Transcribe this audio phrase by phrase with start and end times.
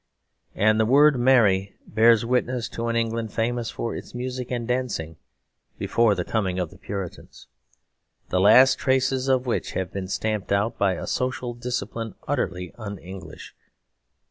[0.55, 5.17] And the word "merry" bears witness to an England famous for its music and dancing
[5.77, 7.45] before the coming of the Puritans,
[8.29, 12.97] the last traces of which have been stamped out by a social discipline utterly un
[12.97, 13.53] English.